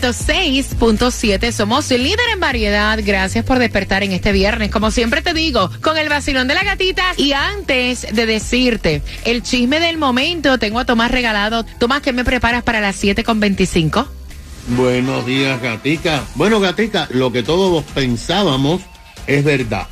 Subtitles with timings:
[0.00, 1.52] 106.7.
[1.52, 2.98] Somos líder en variedad.
[3.04, 4.70] Gracias por despertar en este viernes.
[4.70, 7.12] Como siempre te digo, con el vacilón de la gatita.
[7.16, 11.64] Y antes de decirte el chisme del momento, tengo a Tomás regalado.
[11.78, 14.06] Tomás, ¿qué me preparas para las 7.25?
[14.68, 16.24] Buenos días, Gatica.
[16.34, 18.82] Bueno, Gatica, lo que todos pensábamos
[19.28, 19.86] es verdad.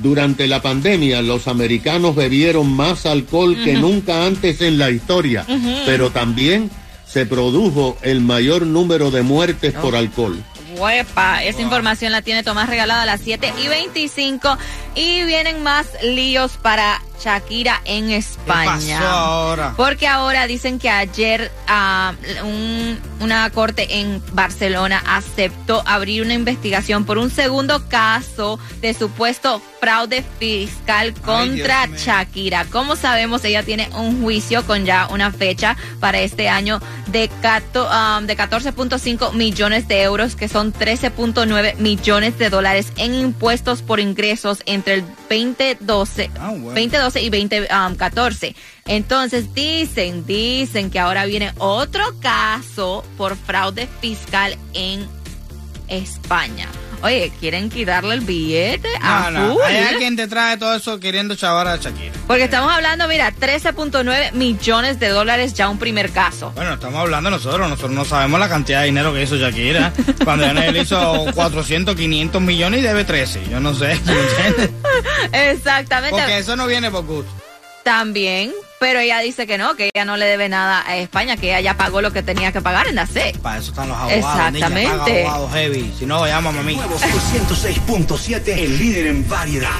[0.00, 5.46] Durante la pandemia, los americanos bebieron más alcohol que nunca antes en la historia,
[5.86, 6.70] pero también
[7.06, 10.42] se produjo el mayor número de muertes por alcohol.
[10.76, 14.58] Huepa, esa información la tiene Tomás regalada a las 7 y 25
[14.96, 18.98] y vienen más líos para Shakira en España.
[18.98, 19.74] pasó ahora?
[19.76, 22.12] Porque ahora dicen que ayer ah,
[22.44, 29.62] un- una corte en Barcelona aceptó abrir una investigación por un segundo caso de supuesto
[29.80, 31.86] fraude fiscal contra.
[31.96, 32.64] Shakira.
[32.66, 37.88] Como sabemos, ella tiene un juicio con ya una fecha para este año de, cato-
[37.88, 44.00] um, de 14.5 millones de euros, que son 13.9 millones de dólares en impuestos por
[44.00, 46.68] ingresos entre el 2012, Ah, bueno.
[46.68, 48.56] 2012 y 2014.
[48.86, 55.06] Entonces dicen, dicen que ahora viene otro caso por fraude fiscal en
[55.88, 56.68] España.
[57.06, 61.68] Oye, ¿quieren quitarle el billete a No, hay alguien detrás de todo eso queriendo chavar
[61.68, 62.12] a Shakira.
[62.26, 66.50] Porque estamos hablando, mira, 13.9 millones de dólares ya un primer caso.
[66.56, 69.92] Bueno, estamos hablando nosotros, nosotros no sabemos la cantidad de dinero que hizo Shakira.
[70.24, 74.70] Cuando él hizo 400, 500 millones y debe 13, yo no sé, ¿me entiendes?
[75.32, 76.16] Exactamente.
[76.16, 77.30] Porque eso no viene por gusto.
[77.84, 81.48] También, pero ella dice que no, que ella no le debe nada a España, que
[81.48, 83.34] ella ya pagó lo que tenía que pagar en la C.
[83.42, 84.24] Para eso están los abogados.
[84.24, 84.80] Exactamente.
[84.80, 85.94] niña, paga abogados heavy.
[85.98, 86.76] Si no, llámame a mí.
[86.76, 89.70] Nuevo Sol 106.7, el líder en variedad.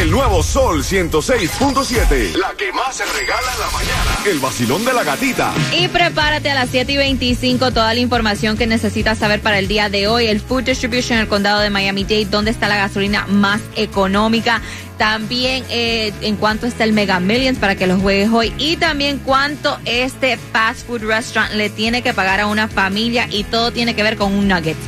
[0.00, 2.34] El nuevo Sol 106.7.
[2.38, 4.18] La que más se regala en la mañana.
[4.24, 5.52] El vacilón de la gatita.
[5.76, 9.68] Y prepárate a las 7 y 25 toda la información que necesitas saber para el
[9.68, 10.28] día de hoy.
[10.28, 14.62] El Food Distribution en el condado de Miami-Dade, donde está la gasolina más económica.
[14.96, 18.54] También eh, en cuánto está el Mega Millions para que los juegues hoy.
[18.56, 23.28] Y también cuánto este fast food restaurant le tiene que pagar a una familia.
[23.30, 24.78] Y todo tiene que ver con un nugget.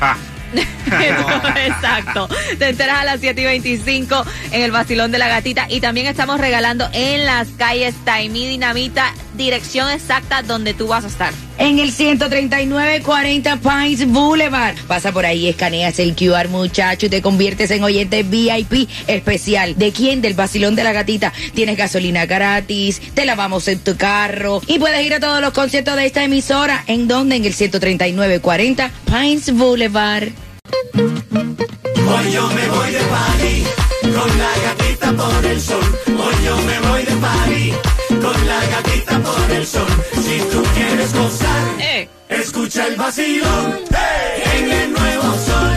[0.00, 0.16] Ah.
[0.86, 2.28] Exacto.
[2.58, 5.66] Te enteras a las 7 y 25 en el vacilón de la gatita.
[5.68, 11.08] Y también estamos regalando en las calles Taimí Dinamita, dirección exacta donde tú vas a
[11.08, 11.32] estar.
[11.58, 14.76] En el 13940 Pines Boulevard.
[14.86, 19.76] Pasa por ahí, escaneas el QR, muchacho, y te conviertes en oyente VIP especial.
[19.76, 20.20] ¿De quién?
[20.20, 21.32] Del vacilón de la gatita.
[21.54, 25.96] Tienes gasolina gratis, te lavamos en tu carro y puedes ir a todos los conciertos
[25.96, 26.84] de esta emisora.
[26.86, 27.36] ¿En dónde?
[27.36, 30.45] En el 13940 Pines Boulevard.
[30.96, 33.64] Hoy yo me voy de party
[34.16, 35.84] con la gatita por el sol.
[36.06, 37.72] Hoy yo me voy de party
[38.22, 39.86] con la gatita por el sol.
[40.14, 42.08] Si tú quieres gozar, Eh.
[42.30, 45.76] escucha el vacilón hey, en el nuevo sol.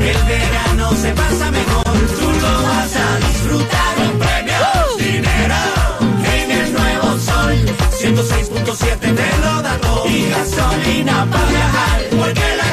[0.00, 1.84] El verano se pasa mejor,
[2.20, 3.94] tú lo vas a disfrutar.
[3.96, 5.62] Con premios, dinero
[6.36, 7.56] en el nuevo sol.
[7.98, 12.68] 106.7 te lo da todo y gasolina para viajar porque la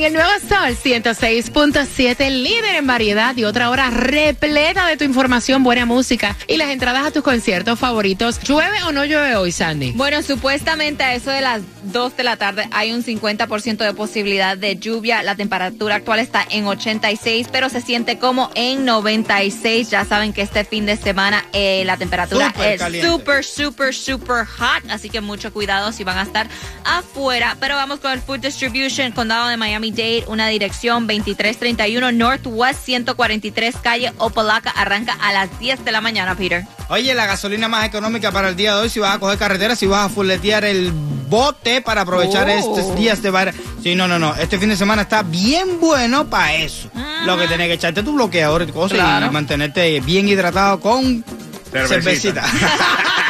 [0.00, 5.62] En el nuevo Sol 106.7, líder en variedad y otra hora repleta de tu información,
[5.62, 8.40] buena música y las entradas a tus conciertos favoritos.
[8.40, 9.92] ¿Llueve o no llueve hoy, Sandy?
[9.92, 14.56] Bueno, supuestamente a eso de las 2 de la tarde hay un 50% de posibilidad
[14.56, 15.22] de lluvia.
[15.22, 19.90] La temperatura actual está en 86, pero se siente como en 96.
[19.90, 23.06] Ya saben que este fin de semana eh, la temperatura es caliente.
[23.06, 24.82] súper, súper, súper hot.
[24.88, 26.48] Así que mucho cuidado si van a estar
[26.86, 27.58] afuera.
[27.60, 29.58] Pero vamos con el Food Distribution, condado de
[29.90, 34.70] Miami-Dade, una dirección 2331 Northwest 143 calle Opalaca.
[34.70, 36.64] Arranca a las 10 de la mañana, Peter.
[36.88, 39.76] Oye, la gasolina más económica para el día de hoy, si vas a coger carretera,
[39.76, 42.50] si vas a fuletear el bote para aprovechar Oh.
[42.50, 43.54] estos días de bar.
[43.82, 44.34] Sí, no, no, no.
[44.36, 46.90] Este fin de semana está bien bueno para eso.
[47.24, 49.26] Lo que tenés que echarte tu bloqueador y cosas Claro.
[49.26, 51.24] y mantenerte bien hidratado con
[51.72, 52.42] cervecita.
[52.42, 52.74] 78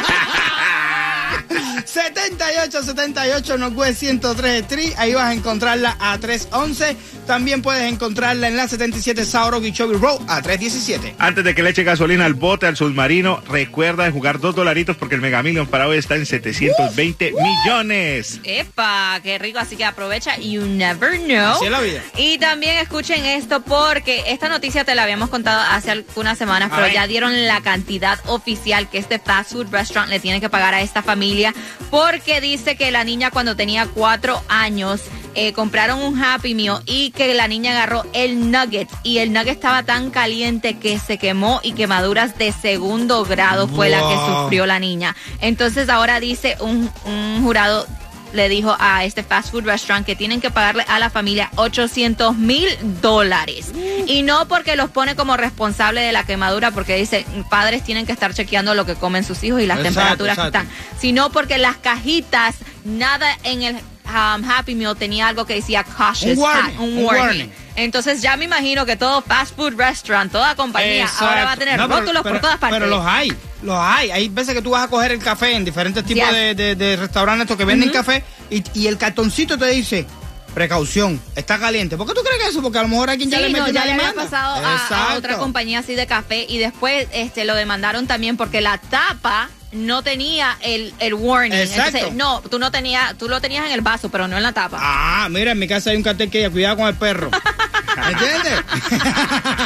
[1.87, 4.93] 78 Northwest 103 Street.
[4.97, 6.95] Ahí vas a encontrarla a 311.
[7.27, 11.15] También puedes encontrarla en la 77 Sauro Gichobi Road a 317.
[11.19, 14.97] Antes de que le eche gasolina al bote, al submarino, recuerda de jugar dos dolaritos
[14.97, 18.39] porque el Mega Million para hoy está en 720 millones.
[18.43, 21.55] Epa, qué rico, así que aprovecha, you never know.
[21.55, 22.01] Así es la vida.
[22.17, 26.75] Y también escuchen esto porque esta noticia te la habíamos contado hace algunas semanas, A
[26.75, 26.93] pero ver.
[26.93, 30.81] ya dieron la cantidad oficial que este fast food restaurant le tiene que pagar a
[30.81, 31.53] esta familia
[31.89, 35.01] porque dice que la niña cuando tenía cuatro años
[35.33, 39.55] eh, compraron un Happy Meal y que la niña agarró el nugget y el nugget
[39.55, 44.65] estaba tan caliente que se quemó y quemaduras de segundo grado fue la que sufrió
[44.65, 45.15] la niña.
[45.39, 47.87] Entonces ahora dice un, un jurado
[48.33, 52.35] le dijo a este fast food restaurant que tienen que pagarle a la familia 800
[52.37, 52.67] mil
[53.01, 53.71] dólares.
[54.07, 58.11] Y no porque los pone como responsable de la quemadura, porque dice, padres tienen que
[58.11, 60.59] estar chequeando lo que comen sus hijos y las Exacto, temperaturas exacto.
[60.59, 62.55] que están, sino porque las cajitas,
[62.85, 66.97] nada en el um, Happy Meal tenía algo que decía cautious, Un warning, ha- un
[66.97, 67.21] un warning.
[67.23, 67.51] warning.
[67.75, 71.77] Entonces ya me imagino que todo fast food restaurant, toda compañía, ahora va a tener
[71.79, 72.79] No, rótulos pero- por todas partes.
[72.79, 73.31] Pero los hay,
[73.63, 74.11] los hay.
[74.11, 76.33] Hay veces que tú vas a coger el café en diferentes tipos Yes.
[76.35, 80.05] de, de- de restaurantes estos que venden café y, y el cartoncito te dice,
[80.53, 81.95] precaución, está caliente.
[81.97, 82.61] ¿Por qué tú crees que eso?
[82.61, 84.55] Porque a lo mejor a quien ya Sí, le no, mete ya le había pasado
[84.65, 89.49] a- otra compañía así de café y después este lo demandaron también porque la tapa
[89.71, 91.53] no tenía el, el warning.
[91.57, 91.97] Exacto.
[91.97, 94.51] Entonces, no, tú no tenías, tú lo tenías en el vaso, pero no en la
[94.51, 94.77] tapa.
[94.81, 97.31] Ah, mira, en mi casa hay un cartel que dice, cuidado con el perro.
[98.09, 98.59] ¿Entiendes?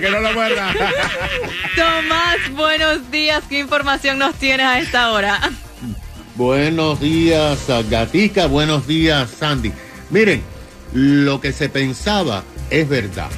[0.00, 0.72] Que no lo muerda.
[1.76, 3.44] Tomás, buenos días.
[3.48, 5.38] ¿Qué información nos tienes a esta hora?
[6.36, 8.46] Buenos días, ah, Gatica.
[8.46, 9.72] Buenos días, Sandy.
[10.08, 10.42] Miren,
[10.94, 13.28] lo que se pensaba es verdad.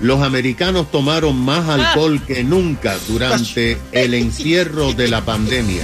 [0.00, 5.82] Los americanos tomaron más alcohol que nunca durante el encierro de la pandemia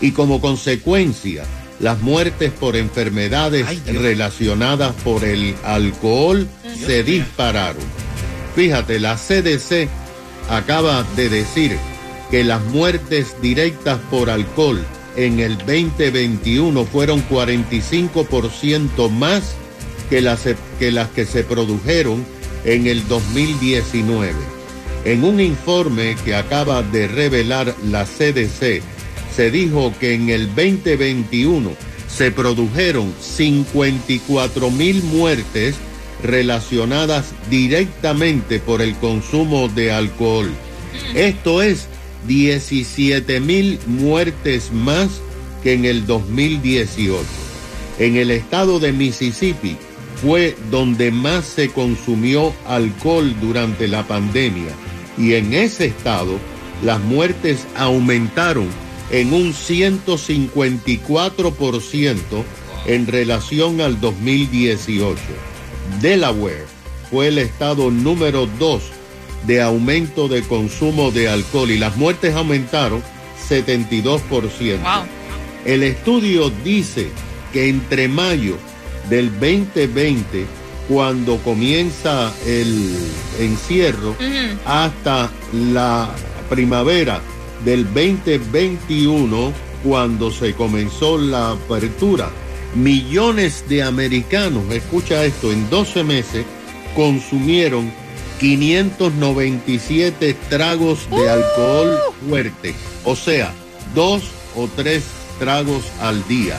[0.00, 1.44] y como consecuencia
[1.78, 8.05] las muertes por enfermedades Ay, relacionadas por el alcohol se dispararon.
[8.56, 9.86] Fíjate, la CDC
[10.48, 11.76] acaba de decir
[12.30, 14.82] que las muertes directas por alcohol
[15.14, 19.54] en el 2021 fueron 45% más
[20.08, 20.44] que las,
[20.78, 22.24] que las que se produjeron
[22.64, 24.32] en el 2019.
[25.04, 28.80] En un informe que acaba de revelar la CDC,
[29.34, 31.72] se dijo que en el 2021
[32.08, 35.74] se produjeron 54 mil muertes
[36.22, 40.50] relacionadas directamente por el consumo de alcohol.
[41.14, 41.86] Esto es
[42.26, 45.08] 17 mil muertes más
[45.62, 47.22] que en el 2018.
[47.98, 49.76] En el estado de Mississippi
[50.22, 54.72] fue donde más se consumió alcohol durante la pandemia
[55.18, 56.38] y en ese estado
[56.82, 58.68] las muertes aumentaron
[59.10, 62.44] en un 154%
[62.86, 65.16] en relación al 2018.
[66.00, 66.66] Delaware
[67.10, 68.82] fue el estado número 2
[69.46, 73.02] de aumento de consumo de alcohol y las muertes aumentaron
[73.48, 74.20] 72%.
[74.28, 75.04] Wow.
[75.64, 77.08] El estudio dice
[77.52, 78.56] que entre mayo
[79.08, 80.46] del 2020,
[80.88, 82.96] cuando comienza el
[83.38, 84.16] encierro,
[84.64, 86.10] hasta la
[86.48, 87.20] primavera
[87.64, 89.52] del 2021,
[89.84, 92.30] cuando se comenzó la apertura,
[92.76, 96.44] millones de americanos, escucha esto, en 12 meses
[96.94, 97.90] consumieron
[98.38, 103.52] 597 tragos de alcohol fuerte, o sea,
[103.94, 104.22] dos
[104.54, 105.04] o tres
[105.38, 106.58] tragos al día.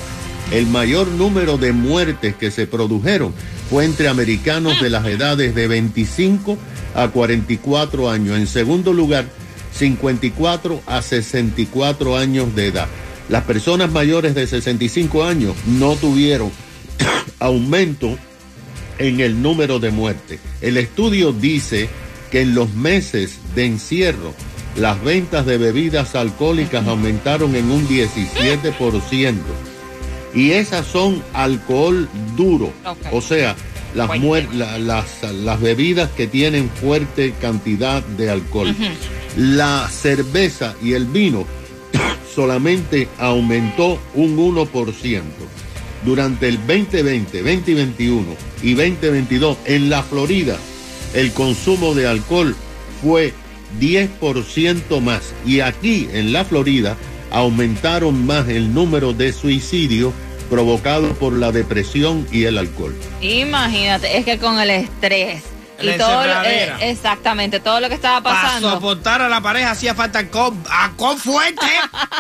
[0.52, 3.34] El mayor número de muertes que se produjeron
[3.70, 6.58] fue entre americanos de las edades de 25
[6.96, 8.38] a 44 años.
[8.38, 9.26] En segundo lugar,
[9.74, 12.88] 54 a 64 años de edad.
[13.30, 16.52] Las personas mayores de 65 años no tuvieron
[17.40, 18.18] aumento
[19.00, 20.40] en el número de muertes.
[20.62, 21.90] El estudio dice
[22.32, 24.34] que en los meses de encierro
[24.78, 29.34] las ventas de bebidas alcohólicas aumentaron en un 17%.
[30.36, 32.72] Y esas son alcohol duro,
[33.12, 33.56] o sea,
[33.96, 38.76] las, muer- la- las, las bebidas que tienen fuerte cantidad de alcohol.
[39.36, 41.46] La cerveza y el vino
[42.38, 45.22] solamente aumentó un 1%.
[46.06, 48.26] Durante el 2020, 2021
[48.62, 50.56] y 2022 en la Florida,
[51.16, 52.56] el consumo de alcohol
[53.02, 53.34] fue
[53.80, 55.34] 10% más.
[55.48, 56.96] Y aquí en la Florida
[57.32, 60.14] aumentaron más el número de suicidios
[60.48, 62.96] provocados por la depresión y el alcohol.
[63.20, 65.42] Imagínate, es que con el estrés
[65.80, 68.72] y La todo, eh, exactamente, todo lo que estaba Para pasando.
[68.72, 71.66] soportar a la pareja hacía falta alcohol, alcohol fuerte.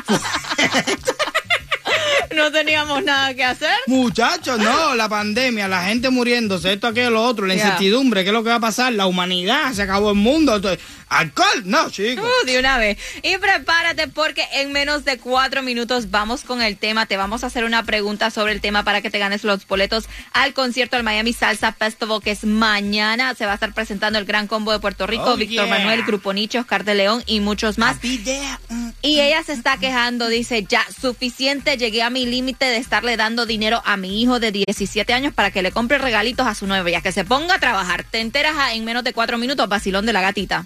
[2.36, 3.74] no teníamos nada que hacer.
[3.88, 8.34] Muchachos, no, la pandemia, la gente muriéndose, esto, aquello, lo otro, la incertidumbre, ¿qué es
[8.34, 8.94] lo que va a pasar?
[8.94, 10.56] La humanidad, se acabó el mundo.
[10.56, 11.64] entonces, ¿Alcohol?
[11.66, 12.26] No, chicos.
[12.26, 12.98] Uh, de una vez.
[13.24, 17.06] Y prepárate porque en menos de cuatro minutos vamos con el tema.
[17.06, 20.06] Te vamos a hacer una pregunta sobre el tema para que te ganes los boletos
[20.34, 23.34] al concierto del Miami Salsa Festival que es mañana.
[23.36, 25.78] Se va a estar presentando el Gran Combo de Puerto Rico, Oh, Víctor yeah.
[25.78, 27.98] Manuel, Grupo Nicho, Oscar de León y muchos más.
[28.04, 28.90] Mm.
[29.02, 33.46] Y ella se está quejando, dice, ya, suficiente, llegué a mi límite de estarle dando
[33.46, 37.02] dinero a mi hijo de 17 años para que le compre regalitos a su novia,
[37.02, 38.04] que se ponga a trabajar.
[38.04, 40.66] Te enteras a- en menos de cuatro minutos, vacilón de la gatita.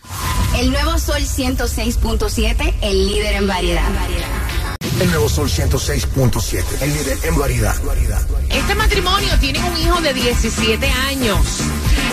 [0.57, 3.89] El nuevo Sol 106.7, el líder en variedad.
[4.99, 7.75] El nuevo Sol 106.7, el líder en variedad.
[8.49, 11.61] Este matrimonio tiene un hijo de 17 años,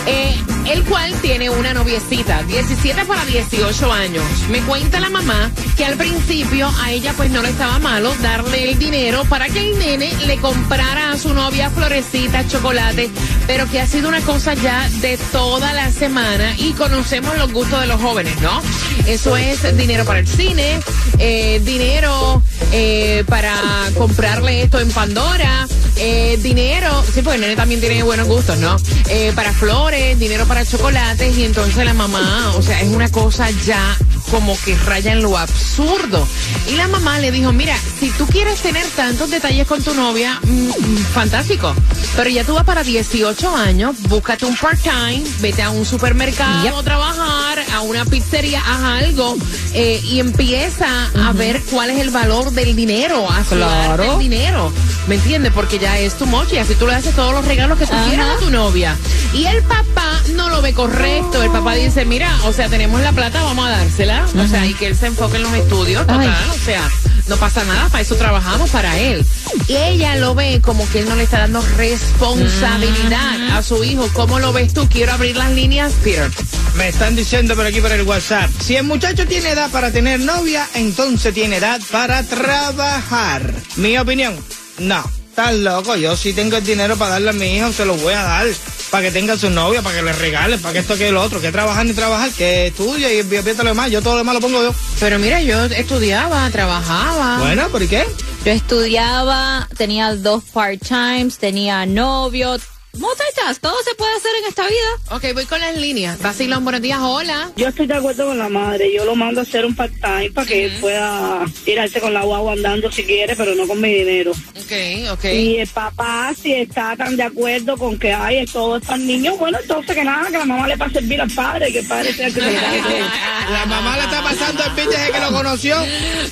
[0.05, 0.35] eh,
[0.69, 4.23] el cual tiene una noviecita, 17 para 18 años.
[4.49, 8.71] Me cuenta la mamá que al principio a ella pues no le estaba malo darle
[8.71, 13.09] el dinero para que el nene le comprara a su novia florecitas, chocolate,
[13.47, 17.81] pero que ha sido una cosa ya de toda la semana y conocemos los gustos
[17.81, 18.61] de los jóvenes, ¿no?
[19.07, 20.79] Eso es dinero para el cine,
[21.17, 22.41] eh, dinero
[22.71, 23.55] eh, para
[23.97, 25.67] comprarle esto en Pandora,
[25.99, 28.77] eh, dinero, sí, porque el nene también tiene buenos gustos, ¿no?
[29.09, 33.49] Eh, para flores, dinero para chocolates y entonces la mamá, o sea, es una cosa
[33.65, 33.97] ya
[34.29, 36.27] como que raya en lo absurdo.
[36.67, 40.39] Y la mamá le dijo, mira, si tú quieres tener tantos detalles con tu novia,
[40.43, 41.73] mm, mm, fantástico.
[42.15, 46.83] Pero ya tú vas para 18 años, búscate un part-time, vete a un supermercado a
[46.83, 49.37] trabajar, a una pizzería, haz algo
[49.73, 50.87] eh, y empieza
[51.27, 54.13] a ver cuál es el valor del dinero, a Claro.
[54.13, 54.71] el dinero.
[55.07, 55.51] ¿Me entiendes?
[55.53, 58.05] Porque ya es tu mochi, así tú le haces todos los regalos que tú Ajá.
[58.07, 58.95] quieras a tu novia.
[59.33, 61.43] Y el papá no lo ve correcto.
[61.43, 64.25] El papá dice, mira, o sea, tenemos la plata, vamos a dársela.
[64.25, 66.35] O sea, y que él se enfoque en los estudios, total.
[66.51, 66.89] O sea,
[67.27, 69.23] no pasa nada, para eso trabajamos, para él.
[69.67, 74.09] Y ella lo ve como que él no le está dando responsabilidad a su hijo.
[74.13, 74.87] ¿Cómo lo ves tú?
[74.89, 76.29] Quiero abrir las líneas, Peter.
[76.75, 78.49] Me están diciendo por aquí por el WhatsApp.
[78.59, 83.53] Si el muchacho tiene edad para tener novia, entonces tiene edad para trabajar.
[83.75, 84.35] Mi opinión,
[84.79, 85.03] no.
[85.29, 85.95] Estás loco.
[85.95, 88.47] Yo si tengo el dinero para darle a mi hijo, se lo voy a dar.
[88.91, 91.39] Para que tenga su novia, para que le regale, para que esto, que lo otro.
[91.39, 93.91] Que trabajar ni trabajar, que estudia y empieza lo demás.
[93.91, 94.73] Yo todo lo demás lo pongo yo.
[94.99, 97.39] Pero mira, yo estudiaba, trabajaba.
[97.39, 98.05] Bueno, ¿por qué?
[98.45, 102.57] Yo estudiaba, tenía dos part-times, tenía novio.
[102.99, 105.15] Muchachas, todo se puede hacer en esta vida.
[105.15, 106.19] Ok, voy con las líneas.
[106.21, 107.49] Vacilón, buenos días, hola.
[107.55, 108.93] Yo estoy de acuerdo con la madre.
[108.93, 112.53] Yo lo mando a hacer un part-time para que él pueda tirarse con la guagua
[112.53, 114.31] andando si quiere, pero no con mi dinero.
[114.31, 115.25] Ok, ok.
[115.25, 119.07] Y el papá, si está tan de acuerdo con que hay todo es para el
[119.07, 121.79] niño, bueno, entonces que nada, que la mamá le va a servir al padre, que
[121.79, 122.59] el padre sea el que se le.
[123.49, 125.75] La mamá le está pasando el beat desde que lo conoció.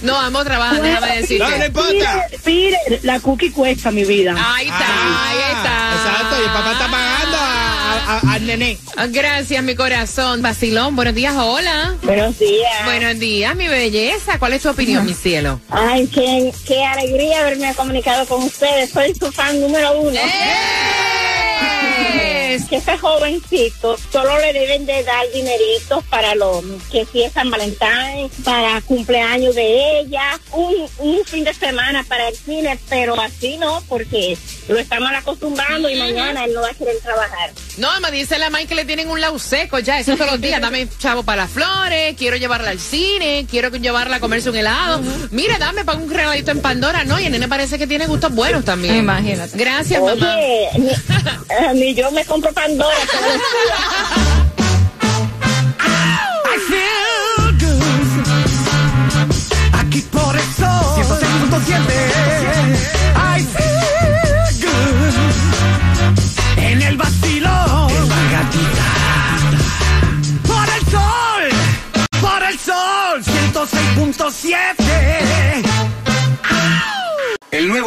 [0.04, 1.50] No, vamos a trabajar, déjame decirte.
[1.50, 2.28] No, no importa.
[2.30, 4.36] Peter, Peter, la cookie cuesta mi vida.
[4.38, 5.47] Ahí está, ahí está.
[5.47, 5.47] Exacto, y
[6.48, 8.78] el papá está pagando a- a- a- al nené.
[9.10, 10.42] Gracias, mi corazón.
[10.42, 11.96] Vacilón, buenos días, hola.
[12.04, 12.86] Buenos días.
[12.86, 14.40] Buenos días, mi belleza.
[14.40, 15.60] ¿Cuál es tu opinión, mi cielo?
[15.70, 18.92] Ay, qué, qué alegría haberme comunicado con ustedes.
[18.92, 20.20] Soy su fan número uno.
[22.66, 27.52] Que ese jovencito solo le deben de dar dineritos para lo que si es San
[27.52, 33.58] Valentín, para cumpleaños de ella, un, un fin de semana para el cine, pero así
[33.58, 34.38] no, porque
[34.68, 37.52] lo estamos acostumbrando y mañana él no va a querer trabajar.
[37.78, 40.42] No, me dice la May que le tienen un lau seco ya, eso todos los
[40.42, 40.60] días.
[40.60, 45.02] Dame chavo para las flores, quiero llevarla al cine, quiero llevarla a comerse un helado.
[45.32, 47.20] Mira, dame para un regalito en Pandora, ¿no?
[47.20, 48.96] Y el nene parece que tiene gustos buenos también.
[48.96, 49.56] Imagínate.
[49.58, 50.36] Gracias, mamá.
[50.36, 52.96] Oye, ni, eh, ni yo me compro Pandora.
[59.74, 63.27] Aquí por eso 106.7
[72.88, 75.67] Sol 106.7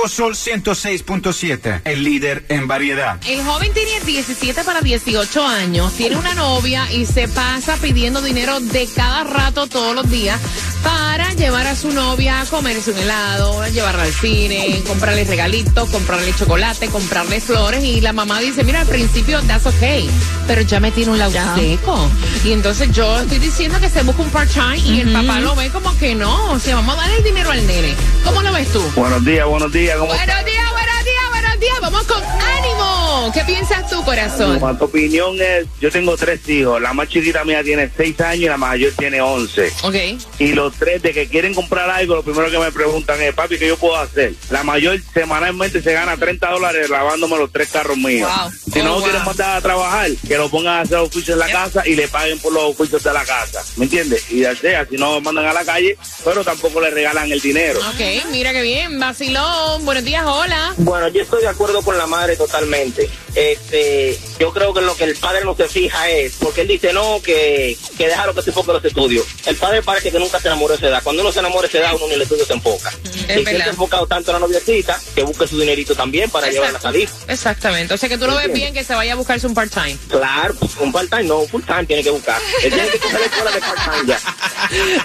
[0.08, 3.18] Sol 106.7, el líder en variedad.
[3.26, 8.60] El joven tiene 17 para 18 años, tiene una novia y se pasa pidiendo dinero
[8.60, 10.40] de cada rato todos los días
[10.82, 16.32] para llevar a su novia a comerse un helado, llevarla al cine, comprarle regalitos, comprarle
[16.34, 20.08] chocolate, comprarle flores y la mamá dice, mira, al principio that's okay,
[20.46, 22.10] pero ya me tiene un lado seco.
[22.44, 25.68] Y entonces yo estoy diciendo que se busca un part-time y el papá lo ve
[25.70, 27.94] como que no, o sea, vamos a darle el dinero al nene.
[28.24, 28.82] ¿Cómo lo ves tú?
[28.96, 29.79] Buenos días, buenos días.
[29.88, 31.80] ¿Cómo Buenos días, buenos días, buenos días.
[31.80, 33.30] Vamos con ánimo.
[33.32, 34.58] ¿Qué piensas tú, corazón?
[34.58, 38.44] Bueno, tu opinión es, yo tengo tres hijos, la más chiquita mía tiene seis años
[38.44, 39.72] y la mayor tiene once.
[39.82, 39.94] Ok.
[40.38, 43.58] Y los tres de que quieren comprar algo, lo primero que me preguntan es, papi,
[43.58, 44.34] ¿qué yo puedo hacer?
[44.50, 48.30] La mayor semanalmente se gana 30 dólares lavándome los tres carros míos.
[48.30, 48.52] Wow.
[48.72, 49.26] Si no Oh, lo quieren wow.
[49.28, 52.38] mandar a trabajar, que lo pongan a hacer oficios en la casa y le paguen
[52.38, 53.62] por los oficios de la casa.
[53.76, 54.24] ¿Me entiendes?
[54.30, 57.78] Y ya sea, si no mandan a la calle, pero tampoco le regalan el dinero.
[57.80, 58.98] Ok, mira qué bien.
[58.98, 60.74] Vacilón, buenos días, hola.
[60.78, 63.08] Bueno, yo estoy de acuerdo con la madre totalmente.
[63.34, 66.92] Este, yo creo que lo que el padre no se fija es, porque él dice
[66.92, 69.26] no, que, que déjalo que se enfoque en los estudios.
[69.46, 71.02] El padre parece que nunca se enamoró de esa edad.
[71.02, 72.92] Cuando uno se enamora de esa edad, uno ni el estudio se enfoca.
[73.38, 76.48] Y que él ha enfocado tanto en la noviecita, que busque su dinerito también para
[76.48, 77.08] llevarla a salir.
[77.28, 77.94] Exactamente.
[77.94, 79.96] O sea que tú lo ves bien que se vaya a buscarse un part-time.
[80.08, 82.40] Claro, pues, un part-time no, un full-time tiene que buscar.
[82.62, 84.20] Él tiene que coger la escuela de part-time ya.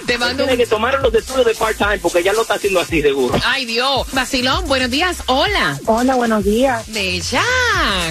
[0.06, 3.02] Te mando Tiene que tomar los estudios de part-time porque ya lo está haciendo así
[3.02, 3.38] seguro.
[3.44, 4.06] Ay, Dios.
[4.12, 5.78] Vacilón, buenos días, hola.
[5.86, 6.84] Hola, buenos días.
[6.88, 7.42] Bella.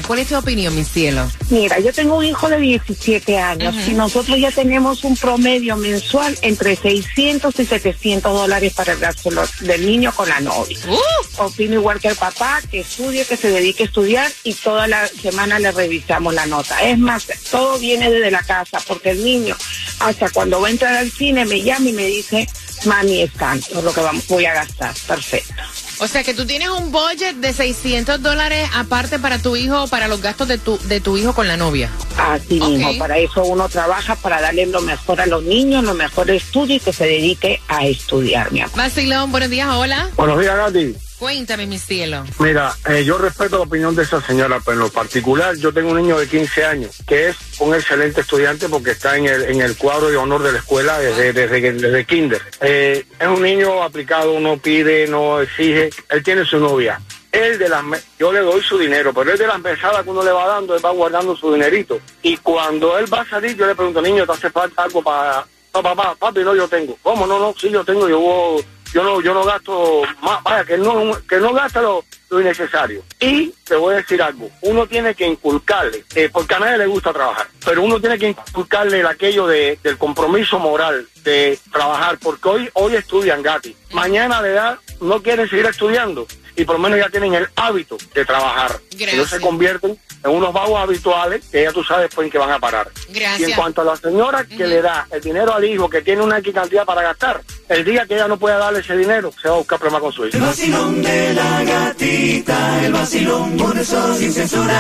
[0.07, 1.29] ¿Cuál es tu opinión, mi cielo?
[1.49, 6.37] Mira, yo tengo un hijo de 17 años y nosotros ya tenemos un promedio mensual
[6.41, 9.29] entre 600 y 700 dólares para el gasto
[9.61, 10.77] del niño con la novia.
[11.37, 15.07] Opino igual que el papá, que estudie, que se dedique a estudiar y toda la
[15.07, 16.81] semana le revisamos la nota.
[16.81, 19.55] Es más, todo viene desde la casa porque el niño
[19.99, 22.47] hasta cuando va a entrar al cine me llama y me dice,
[22.85, 24.93] mami, es tanto lo que vamos, voy a gastar.
[25.07, 25.53] Perfecto.
[25.99, 30.07] O sea que tú tienes un budget de 600 dólares aparte para tu hijo, para
[30.07, 31.89] los gastos de tu, de tu hijo con la novia.
[32.17, 36.29] Así mismo, para eso uno trabaja, para darle lo mejor a los niños, lo mejor
[36.29, 38.75] estudio y que se dedique a estudiar, mi amor.
[38.75, 40.09] Vacilón, buenos días, hola.
[40.15, 40.95] Buenos días, Gati.
[41.19, 42.25] Cuéntame, mi cielo.
[42.39, 45.91] Mira, eh, yo respeto la opinión de esa señora, pero en lo particular yo tengo
[45.91, 49.61] un niño de 15 años que es un excelente estudiante porque está en el, en
[49.61, 52.41] el cuadro de honor de la escuela desde, desde, desde kinder.
[52.59, 55.89] Eh, es un niño aplicado, no pide, no exige.
[56.09, 56.99] Él tiene su novia.
[57.31, 57.83] Él de las,
[58.19, 60.75] yo le doy su dinero, pero él de las mesadas que uno le va dando,
[60.75, 61.99] él va guardando su dinerito.
[62.23, 65.45] Y cuando él va a salir, yo le pregunto, niño, ¿te hace falta algo para...?
[65.73, 66.97] No, papá, papi, no, yo tengo.
[67.01, 67.27] ¿Cómo?
[67.27, 70.77] No, no, sí, yo tengo, yo voy- yo no, yo no gasto más, vaya, que
[70.77, 73.03] no, que no gasta lo, lo innecesario.
[73.19, 76.87] Y te voy a decir algo, uno tiene que inculcarle, eh, porque a nadie le
[76.87, 82.17] gusta trabajar, pero uno tiene que inculcarle el aquello de, del compromiso moral de trabajar,
[82.21, 86.81] porque hoy, hoy estudian gratis, mañana de edad no quieren seguir estudiando y por lo
[86.81, 88.79] menos ya tienen el hábito de trabajar.
[88.97, 92.39] Y no se convierten en unos vagos habituales que ya tú sabes pues en que
[92.39, 92.89] van a parar.
[93.09, 93.39] Gracias.
[93.39, 96.23] Y en cuanto a la señora que le da el dinero al hijo que tiene
[96.23, 99.47] una X cantidad para gastar, el día que ella no pueda darle ese dinero, se
[99.47, 100.35] va a buscar problemas con su hijo.
[100.37, 104.79] El vacilón de la gatita, el vacilón por eso sin censura.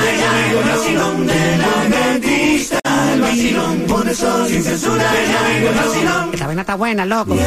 [0.49, 2.79] El vacilón de la gatita,
[3.13, 5.11] el vacilón por eso sin censura.
[5.57, 6.31] El vacilón.
[6.33, 7.33] Esta vaina está buena, loco.
[7.33, 7.39] El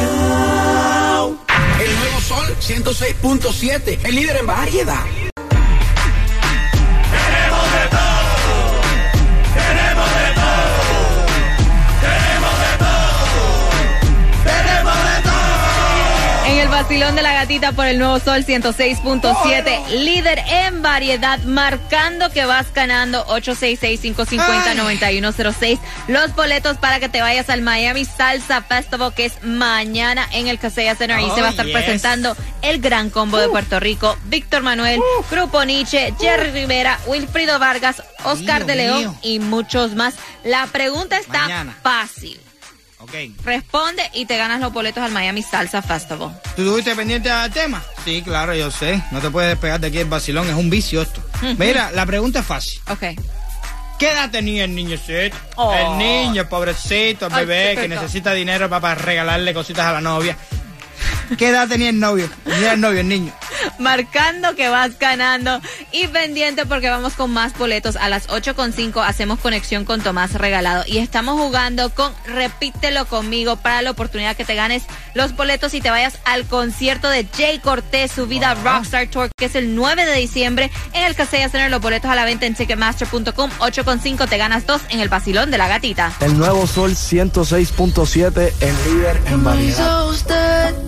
[1.95, 5.03] nuevo Sol 106.7, el líder en variedad.
[16.81, 22.67] Vacilón de la gatita por el nuevo sol 106.7, líder en variedad, marcando que vas
[22.73, 25.77] ganando 866-550-9106.
[26.07, 30.57] Los boletos para que te vayas al Miami Salsa Festival, que es mañana en el
[30.57, 31.17] Casella Center.
[31.17, 31.75] Ahí Oh, se va a estar yes.
[31.75, 38.01] presentando el gran combo de Puerto Rico: Víctor Manuel, Grupo Nietzsche, Jerry Rivera, Wilfrido Vargas,
[38.23, 39.15] Oscar Mío, de León mío.
[39.21, 40.13] y muchos más.
[40.45, 41.75] La pregunta está Mañana.
[41.83, 42.39] fácil.
[43.43, 46.37] Responde y te ganas los boletos al Miami Salsa Festival.
[46.55, 47.81] ¿Tú estuviste pendiente al tema?
[48.03, 49.01] Sí, claro, yo sé.
[49.11, 51.23] No te puedes despegar de aquí el vacilón, es un vicio esto.
[51.57, 52.79] Mira, la pregunta es fácil.
[52.89, 53.19] Ok.
[53.97, 55.35] ¿Qué edad tenía el niñocito?
[55.55, 55.73] Oh.
[55.73, 60.01] El niño, el pobrecito, el bebé que necesita dinero para, para regalarle cositas a la
[60.01, 60.37] novia.
[61.37, 62.29] ¿Qué edad tenía el novio?
[62.43, 63.33] Tenía el novio, el niño.
[63.79, 65.61] Marcando que vas ganando.
[65.91, 67.95] Y pendiente porque vamos con más boletos.
[67.95, 70.83] A las 8.5 hacemos conexión con Tomás Regalado.
[70.85, 75.81] Y estamos jugando con Repítelo conmigo para la oportunidad que te ganes los boletos y
[75.81, 80.05] te vayas al concierto de Jay Cortés su vida Rockstar Tour que es el 9
[80.05, 84.37] de diciembre en el Casella Center los boletos a la venta en Ticketmaster.com 8.5 te
[84.37, 86.13] ganas dos en el vacilón de la gatita.
[86.19, 90.05] El nuevo Sol 106.7, el líder en variedad.